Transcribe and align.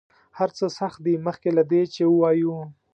هر 0.37 0.49
څه 0.57 0.65
سخت 0.79 0.99
دي 1.05 1.13
مخکې 1.27 1.49
له 1.57 1.63
دې 1.71 1.81
چې 1.93 2.03
ووایو. 2.07 2.55